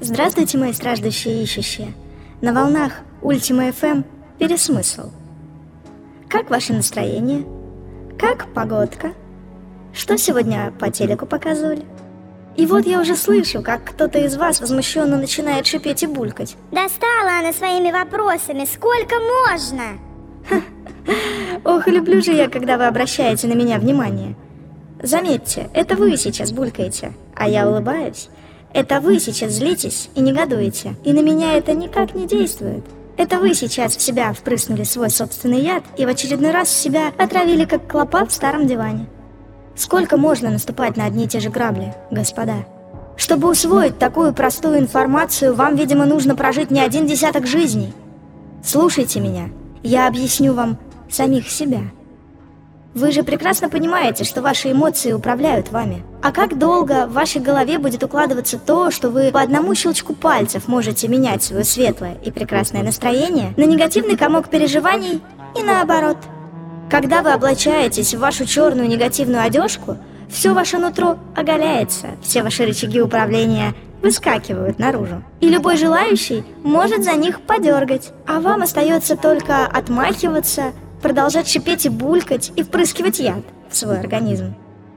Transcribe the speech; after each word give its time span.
Здравствуйте, 0.00 0.58
мои 0.58 0.72
страждущие 0.72 1.40
и 1.40 1.42
ищущие. 1.42 1.92
На 2.40 2.52
волнах 2.52 2.92
Ультима 3.20 3.68
FM 3.68 4.04
Пересмысл. 4.38 5.10
Как 6.28 6.50
ваше 6.50 6.72
настроение? 6.72 7.44
Как 8.18 8.52
погодка? 8.52 9.12
Что 9.92 10.16
сегодня 10.16 10.72
по 10.78 10.90
телеку 10.90 11.26
показывали? 11.26 11.84
И 12.56 12.66
вот 12.66 12.86
я 12.86 13.00
уже 13.00 13.16
слышу, 13.16 13.62
как 13.62 13.84
кто-то 13.84 14.18
из 14.18 14.36
вас 14.36 14.60
возмущенно 14.60 15.16
начинает 15.16 15.66
шипеть 15.66 16.02
и 16.02 16.06
булькать. 16.06 16.56
Достала 16.70 17.38
она 17.40 17.52
своими 17.52 17.90
вопросами. 17.90 18.64
Сколько 18.64 19.14
можно? 19.46 19.82
Ох, 21.64 21.86
люблю 21.86 22.20
же 22.20 22.32
я, 22.32 22.48
когда 22.48 22.76
вы 22.76 22.86
обращаете 22.86 23.46
на 23.46 23.54
меня 23.54 23.78
внимание. 23.78 24.34
Заметьте, 25.02 25.70
это 25.74 25.96
вы 25.96 26.16
сейчас 26.16 26.52
булькаете, 26.52 27.12
а 27.34 27.48
я 27.48 27.68
улыбаюсь. 27.68 28.28
Это 28.74 29.00
вы 29.00 29.18
сейчас 29.20 29.52
злитесь 29.52 30.08
и 30.14 30.20
негодуете, 30.20 30.94
и 31.04 31.12
на 31.12 31.20
меня 31.20 31.54
это 31.54 31.74
никак 31.74 32.14
не 32.14 32.26
действует. 32.26 32.84
Это 33.18 33.38
вы 33.38 33.54
сейчас 33.54 33.96
в 33.96 34.00
себя 34.00 34.32
впрыснули 34.32 34.84
свой 34.84 35.10
собственный 35.10 35.60
яд 35.60 35.84
и 35.98 36.06
в 36.06 36.08
очередной 36.08 36.50
раз 36.50 36.70
себя 36.70 37.12
отравили, 37.18 37.66
как 37.66 37.86
клопа 37.86 38.24
в 38.24 38.32
старом 38.32 38.66
диване. 38.66 39.06
Сколько 39.76 40.16
можно 40.16 40.50
наступать 40.50 40.96
на 40.96 41.04
одни 41.04 41.24
и 41.24 41.28
те 41.28 41.40
же 41.40 41.50
грабли, 41.50 41.94
господа? 42.10 42.64
Чтобы 43.16 43.50
усвоить 43.50 43.98
такую 43.98 44.32
простую 44.32 44.78
информацию, 44.78 45.54
вам, 45.54 45.76
видимо, 45.76 46.06
нужно 46.06 46.34
прожить 46.34 46.70
не 46.70 46.80
один 46.80 47.06
десяток 47.06 47.46
жизней. 47.46 47.92
Слушайте 48.64 49.20
меня, 49.20 49.50
я 49.82 50.08
объясню 50.08 50.54
вам 50.54 50.78
самих 51.10 51.50
себя. 51.50 51.82
Вы 52.94 53.10
же 53.10 53.22
прекрасно 53.22 53.70
понимаете, 53.70 54.24
что 54.24 54.42
ваши 54.42 54.72
эмоции 54.72 55.12
управляют 55.12 55.70
вами. 55.70 56.02
А 56.22 56.30
как 56.30 56.58
долго 56.58 57.06
в 57.06 57.14
вашей 57.14 57.40
голове 57.40 57.78
будет 57.78 58.02
укладываться 58.02 58.58
то, 58.58 58.90
что 58.90 59.08
вы 59.08 59.30
по 59.30 59.40
одному 59.40 59.74
щелчку 59.74 60.14
пальцев 60.14 60.68
можете 60.68 61.08
менять 61.08 61.42
свое 61.42 61.64
светлое 61.64 62.18
и 62.22 62.30
прекрасное 62.30 62.82
настроение 62.82 63.54
на 63.56 63.64
негативный 63.64 64.16
комок 64.16 64.50
переживаний 64.50 65.22
и 65.58 65.62
наоборот? 65.62 66.18
Когда 66.90 67.22
вы 67.22 67.32
облачаетесь 67.32 68.14
в 68.14 68.18
вашу 68.18 68.44
черную 68.44 68.86
негативную 68.88 69.42
одежку, 69.42 69.96
все 70.28 70.52
ваше 70.52 70.76
нутро 70.76 71.16
оголяется, 71.34 72.08
все 72.22 72.42
ваши 72.42 72.66
рычаги 72.66 73.00
управления 73.00 73.74
выскакивают 74.02 74.78
наружу. 74.78 75.22
И 75.40 75.48
любой 75.48 75.76
желающий 75.76 76.44
может 76.62 77.04
за 77.04 77.12
них 77.12 77.40
подергать, 77.40 78.10
а 78.26 78.40
вам 78.40 78.62
остается 78.62 79.16
только 79.16 79.66
отмахиваться, 79.66 80.72
продолжать 81.02 81.48
шипеть 81.48 81.84
и 81.84 81.88
булькать 81.88 82.52
и 82.56 82.62
впрыскивать 82.62 83.18
яд 83.18 83.42
в 83.68 83.76
свой 83.76 83.98
организм. 83.98 84.54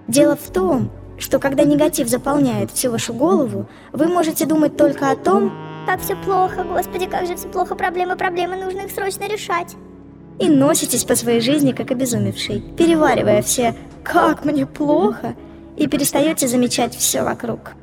Дело 0.07 0.35
в 0.35 0.51
том, 0.51 0.91
что 1.17 1.39
когда 1.39 1.63
негатив 1.63 2.07
заполняет 2.07 2.71
всю 2.71 2.91
вашу 2.91 3.13
голову, 3.13 3.67
вы 3.91 4.07
можете 4.07 4.45
думать 4.45 4.77
только 4.77 5.09
о 5.11 5.15
том, 5.15 5.51
как 5.85 6.01
все 6.01 6.15
плохо, 6.15 6.63
господи, 6.63 7.07
как 7.07 7.25
же 7.27 7.35
все 7.35 7.47
плохо, 7.47 7.75
проблемы, 7.75 8.15
проблемы, 8.15 8.55
нужно 8.55 8.81
их 8.81 8.91
срочно 8.91 9.27
решать. 9.27 9.75
И 10.39 10.49
носитесь 10.49 11.05
по 11.05 11.15
своей 11.15 11.39
жизни, 11.39 11.71
как 11.71 11.91
обезумевший, 11.91 12.61
переваривая 12.77 13.41
все 13.41 13.75
«как 14.03 14.45
мне 14.45 14.65
плохо» 14.65 15.35
и 15.77 15.87
перестаете 15.87 16.47
замечать 16.47 16.95
все 16.95 17.23
вокруг. 17.23 17.73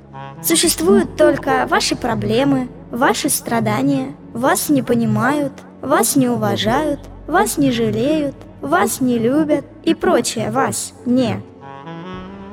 Существуют 0.42 1.16
только 1.16 1.66
ваши 1.68 1.96
проблемы, 1.96 2.68
ваши 2.90 3.30
страдания, 3.30 4.14
вас 4.32 4.68
не 4.68 4.82
понимают, 4.82 5.52
вас 5.80 6.16
не 6.16 6.28
уважают, 6.28 7.00
вас 7.32 7.58
не 7.58 7.72
жалеют, 7.72 8.36
вас 8.60 9.00
не 9.00 9.18
любят 9.18 9.64
и 9.82 9.94
прочее 9.94 10.50
вас 10.50 10.92
не. 11.04 11.42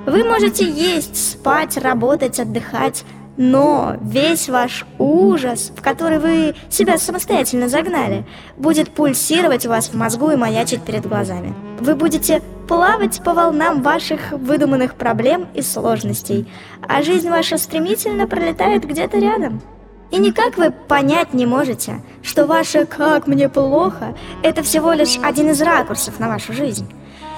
Вы 0.05 0.23
можете 0.23 0.67
есть, 0.67 1.31
спать, 1.31 1.77
работать, 1.77 2.39
отдыхать, 2.39 3.03
но 3.37 3.95
весь 4.01 4.49
ваш 4.49 4.85
ужас, 4.97 5.71
в 5.75 5.81
который 5.81 6.19
вы 6.19 6.55
себя 6.69 6.97
самостоятельно 6.97 7.69
загнали, 7.69 8.25
будет 8.57 8.89
пульсировать 8.89 9.65
у 9.65 9.69
вас 9.69 9.89
в 9.89 9.93
мозгу 9.95 10.31
и 10.31 10.35
маячить 10.35 10.81
перед 10.81 11.05
глазами. 11.05 11.53
Вы 11.79 11.95
будете 11.95 12.41
плавать 12.67 13.21
по 13.23 13.33
волнам 13.33 13.81
ваших 13.81 14.31
выдуманных 14.31 14.95
проблем 14.95 15.47
и 15.53 15.61
сложностей, 15.61 16.47
а 16.87 17.01
жизнь 17.03 17.29
ваша 17.29 17.57
стремительно 17.57 18.27
пролетает 18.27 18.85
где-то 18.85 19.19
рядом. 19.19 19.61
И 20.11 20.17
никак 20.17 20.57
вы 20.57 20.71
понять 20.71 21.33
не 21.33 21.45
можете, 21.45 22.01
что 22.23 22.45
ваше 22.45 22.85
«как 22.85 23.27
мне 23.27 23.47
плохо»— 23.47 24.15
это 24.43 24.63
всего 24.63 24.93
лишь 24.93 25.19
один 25.21 25.49
из 25.49 25.61
ракурсов 25.61 26.19
на 26.19 26.27
вашу 26.27 26.53
жизнь. 26.53 26.91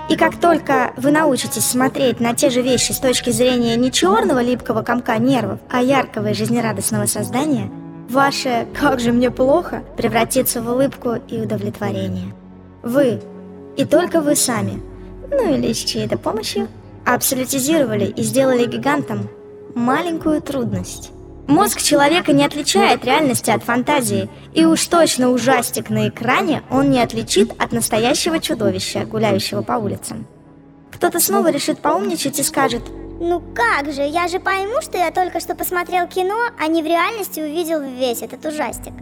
И 0.10 0.16
как 0.16 0.38
только 0.40 0.94
вы 0.98 1.12
научитесь 1.12 1.66
смотреть 1.66 2.20
на 2.20 2.34
те 2.34 2.50
же 2.50 2.62
вещи 2.62 2.92
с 2.92 3.00
точки 3.00 3.30
зрения 3.30 3.76
не 3.76 3.92
черного 3.92 4.42
липкого 4.42 4.84
комка 4.84 5.18
нервов, 5.18 5.60
а 5.70 5.82
яркого 5.82 6.32
и 6.32 6.34
жизнерадостного 6.34 7.06
создания, 7.06 7.70
ваше 8.10 8.68
«как 8.80 9.00
же 9.00 9.12
мне 9.12 9.32
плохо» 9.32 9.84
превратится 9.98 10.62
в 10.62 10.70
улыбку 10.70 11.16
и 11.28 11.42
удовлетворение. 11.42 12.34
Вы, 12.84 13.22
и 13.78 13.86
только 13.86 14.22
вы 14.22 14.36
сами, 14.36 14.82
ну 15.30 15.54
или 15.54 15.72
с 15.72 15.78
чьей-то 15.78 16.18
помощью, 16.18 16.68
абсолютизировали 17.06 18.06
и 18.06 18.24
сделали 18.24 18.66
гигантом 18.66 19.30
маленькую 19.76 20.42
трудность. 20.42 21.12
Мозг 21.48 21.82
человека 21.82 22.34
не 22.34 22.46
отличает 22.46 23.04
реальности 23.04 23.50
от 23.50 23.64
фантазии, 23.64 24.30
и 24.54 24.66
уж 24.66 24.86
точно 24.88 25.32
ужастик 25.32 25.90
на 25.90 26.08
экране 26.08 26.64
он 26.70 26.92
не 26.92 27.02
отличит 27.02 27.52
от 27.62 27.72
настоящего 27.72 28.40
чудовища, 28.40 29.06
гуляющего 29.06 29.62
по 29.62 29.74
улицам. 29.74 30.28
Кто-то 30.92 31.20
снова 31.20 31.52
решит 31.52 31.80
поумничать 31.80 32.40
и 32.40 32.44
скажет 32.44 32.84
«Ну 33.20 33.42
как 33.54 33.92
же, 33.92 34.02
я 34.02 34.28
же 34.28 34.40
пойму, 34.40 34.82
что 34.82 34.98
я 34.98 35.12
только 35.12 35.40
что 35.40 35.56
посмотрел 35.56 36.08
кино, 36.08 36.50
а 36.60 36.68
не 36.68 36.82
в 36.82 36.86
реальности 36.86 37.40
увидел 37.40 37.82
весь 37.82 38.22
этот 38.22 38.46
ужастик». 38.46 38.94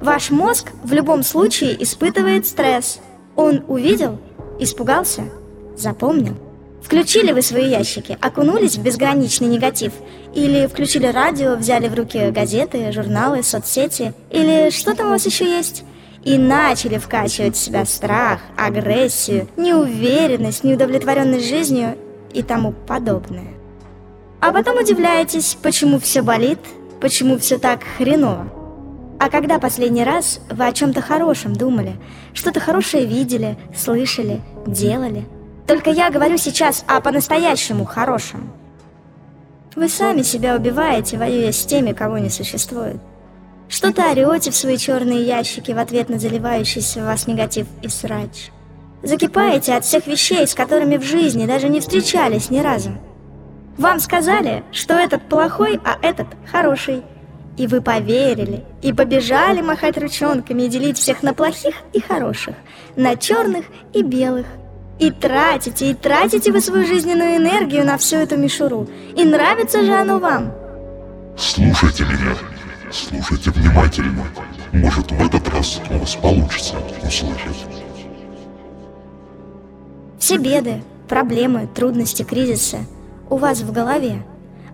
Ваш 0.00 0.30
мозг 0.30 0.72
в 0.84 0.92
любом 0.92 1.22
случае 1.22 1.82
испытывает 1.82 2.46
стресс. 2.46 3.00
Он 3.34 3.64
увидел, 3.66 4.20
испугался, 4.60 5.24
запомнил. 5.76 6.36
Включили 6.82 7.32
вы 7.32 7.42
свои 7.42 7.68
ящики, 7.68 8.16
окунулись 8.20 8.76
в 8.76 8.82
безграничный 8.82 9.48
негатив, 9.48 9.92
или 10.34 10.66
включили 10.66 11.06
радио, 11.06 11.56
взяли 11.56 11.88
в 11.88 11.94
руки 11.94 12.30
газеты, 12.30 12.92
журналы, 12.92 13.42
соцсети, 13.42 14.14
или 14.30 14.70
что 14.70 14.94
там 14.94 15.08
у 15.08 15.10
вас 15.10 15.26
еще 15.26 15.44
есть, 15.44 15.84
и 16.24 16.38
начали 16.38 16.98
вкачивать 16.98 17.56
в 17.56 17.58
себя 17.58 17.84
страх, 17.84 18.40
агрессию, 18.56 19.48
неуверенность, 19.56 20.64
неудовлетворенность 20.64 21.48
жизнью 21.48 21.96
и 22.32 22.42
тому 22.42 22.72
подобное. 22.72 23.48
А 24.40 24.52
потом 24.52 24.78
удивляетесь, 24.78 25.56
почему 25.60 25.98
все 25.98 26.22
болит, 26.22 26.60
почему 27.00 27.38
все 27.38 27.58
так 27.58 27.80
хреново. 27.96 28.52
А 29.18 29.30
когда 29.30 29.58
последний 29.58 30.04
раз 30.04 30.40
вы 30.48 30.64
о 30.64 30.72
чем-то 30.72 31.02
хорошем 31.02 31.54
думали, 31.54 31.96
что-то 32.34 32.60
хорошее 32.60 33.04
видели, 33.04 33.58
слышали, 33.74 34.40
делали– 34.64 35.24
только 35.68 35.90
я 35.90 36.10
говорю 36.10 36.38
сейчас 36.38 36.82
о 36.88 37.02
по-настоящему 37.02 37.84
хорошем. 37.84 38.50
Вы 39.76 39.90
сами 39.90 40.22
себя 40.22 40.56
убиваете, 40.56 41.18
воюя 41.18 41.52
с 41.52 41.64
теми, 41.66 41.92
кого 41.92 42.16
не 42.16 42.30
существует. 42.30 42.96
Что-то 43.68 44.10
орете 44.10 44.50
в 44.50 44.56
свои 44.56 44.78
черные 44.78 45.22
ящики 45.24 45.72
в 45.72 45.78
ответ 45.78 46.08
на 46.08 46.18
заливающийся 46.18 47.00
в 47.00 47.04
вас 47.04 47.26
негатив 47.26 47.66
и 47.82 47.88
срач. 47.88 48.50
Закипаете 49.02 49.74
от 49.74 49.84
всех 49.84 50.06
вещей, 50.06 50.46
с 50.46 50.54
которыми 50.54 50.96
в 50.96 51.02
жизни 51.02 51.44
даже 51.44 51.68
не 51.68 51.80
встречались 51.80 52.48
ни 52.48 52.60
разу. 52.60 52.92
Вам 53.76 54.00
сказали, 54.00 54.64
что 54.72 54.94
этот 54.94 55.28
плохой, 55.28 55.78
а 55.84 55.98
этот 56.00 56.28
хороший. 56.50 57.02
И 57.58 57.66
вы 57.66 57.82
поверили, 57.82 58.64
и 58.80 58.94
побежали 58.94 59.60
махать 59.60 59.98
ручонками 59.98 60.62
и 60.62 60.68
делить 60.68 60.96
всех 60.96 61.22
на 61.22 61.34
плохих 61.34 61.74
и 61.92 62.00
хороших, 62.00 62.54
на 62.96 63.16
черных 63.16 63.66
и 63.92 64.02
белых– 64.02 64.46
и 64.98 65.10
тратите, 65.10 65.90
и 65.90 65.94
тратите 65.94 66.52
вы 66.52 66.60
свою 66.60 66.86
жизненную 66.86 67.36
энергию 67.36 67.84
на 67.84 67.96
всю 67.98 68.16
эту 68.16 68.36
мишуру. 68.36 68.88
И 69.16 69.24
нравится 69.24 69.84
же 69.84 69.94
оно 69.94 70.18
вам. 70.18 70.52
Слушайте 71.36 72.04
меня. 72.04 72.34
Слушайте 72.90 73.50
внимательно. 73.50 74.24
Может, 74.72 75.12
в 75.12 75.26
этот 75.26 75.48
раз 75.48 75.80
у 75.90 75.98
вас 75.98 76.16
получится 76.16 76.76
услышать. 77.02 77.66
Все 80.18 80.36
беды, 80.36 80.82
проблемы, 81.08 81.68
трудности, 81.72 82.22
кризисы 82.22 82.78
у 83.30 83.36
вас 83.36 83.60
в 83.60 83.72
голове. 83.72 84.24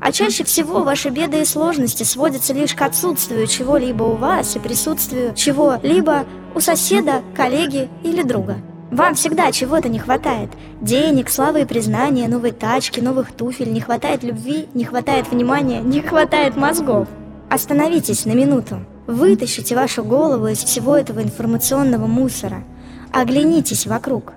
А 0.01 0.13
чаще 0.13 0.45
всего 0.45 0.83
ваши 0.83 1.11
беды 1.11 1.43
и 1.43 1.45
сложности 1.45 2.03
сводятся 2.03 2.53
лишь 2.53 2.75
к 2.75 2.83
отсутствию 2.83 3.47
чего-либо 3.47 4.03
у 4.03 4.17
вас 4.17 4.57
и 4.57 4.59
присутствию 4.59 5.35
чего-либо 5.35 6.25
у 6.55 6.61
соседа, 6.61 7.23
коллеги 7.35 7.89
или 8.03 8.23
друга. 8.23 8.59
Вам 8.95 9.17
всегда 9.17 9.51
чего-то 9.51 9.89
не 9.89 9.99
хватает. 9.99 10.51
Денег, 10.81 11.29
славы 11.29 11.63
и 11.63 11.65
признания, 11.65 12.29
новой 12.29 12.53
тачки, 12.53 13.01
новых 13.01 13.33
туфель, 13.33 13.73
не 13.73 13.81
хватает 13.81 14.23
любви, 14.23 14.69
не 14.73 14.85
хватает 14.85 15.33
внимания, 15.33 15.81
не 15.81 16.01
хватает 16.01 16.55
мозгов. 16.57 17.09
Остановитесь 17.51 18.25
на 18.25 18.35
минуту. 18.35 18.85
Вытащите 19.09 19.75
вашу 19.75 20.05
голову 20.05 20.47
из 20.47 20.59
всего 20.63 20.97
этого 20.97 21.25
информационного 21.25 22.07
мусора. 22.07 22.63
Оглянитесь 23.11 23.89
вокруг. 23.89 24.35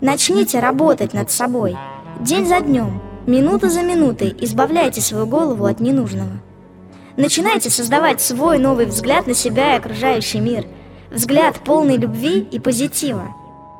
Начните 0.00 0.58
работать 0.58 1.12
над 1.12 1.30
собой. 1.30 1.76
День 2.18 2.46
за 2.46 2.60
днем, 2.62 3.02
минута 3.26 3.68
за 3.68 3.82
минутой 3.82 4.34
избавляйте 4.40 5.02
свою 5.02 5.26
голову 5.26 5.66
от 5.66 5.80
ненужного. 5.80 6.40
Начинайте 7.18 7.68
создавать 7.68 8.22
свой 8.22 8.58
новый 8.58 8.86
взгляд 8.86 9.26
на 9.26 9.34
себя 9.34 9.74
и 9.74 9.78
окружающий 9.78 10.40
мир. 10.40 10.64
Взгляд 11.10 11.56
полный 11.56 11.98
любви 11.98 12.40
и 12.40 12.58
позитива. 12.58 13.34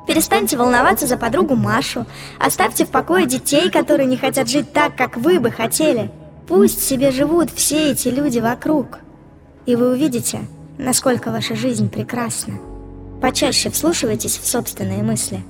Перестаньте 0.07 0.55
волноваться 0.55 1.05
за 1.05 1.17
подругу 1.17 1.55
Машу. 1.55 2.05
Оставьте 2.39 2.85
в 2.85 2.89
покое 2.89 3.25
детей, 3.25 3.69
которые 3.69 4.07
не 4.07 4.15
хотят 4.15 4.47
жить 4.49 4.71
так, 4.71 4.95
как 4.95 5.17
вы 5.17 5.41
бы 5.41 5.51
хотели. 5.51 6.09
Пусть 6.47 6.81
себе 6.81 7.11
живут 7.11 7.51
все 7.51 7.91
эти 7.91 8.07
люди 8.07 8.39
вокруг. 8.39 8.99
И 9.65 9.75
вы 9.75 9.91
увидите, 9.91 10.39
насколько 10.77 11.29
ваша 11.29 11.55
жизнь 11.55 11.89
прекрасна. 11.89 12.53
Почаще 13.21 13.69
вслушивайтесь 13.69 14.37
в 14.37 14.47
собственные 14.47 15.03
мысли. 15.03 15.43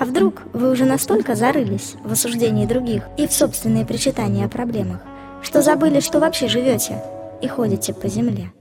А 0.00 0.04
вдруг 0.04 0.42
вы 0.52 0.72
уже 0.72 0.84
настолько 0.84 1.36
зарылись 1.36 1.94
в 2.02 2.10
осуждении 2.10 2.66
других 2.66 3.04
и 3.16 3.28
в 3.28 3.32
собственные 3.32 3.86
причитания 3.86 4.46
о 4.46 4.48
проблемах, 4.48 4.98
что 5.42 5.62
забыли, 5.62 6.00
что 6.00 6.18
вообще 6.18 6.48
живете 6.48 7.00
и 7.40 7.46
ходите 7.46 7.94
по 7.94 8.08
земле. 8.08 8.52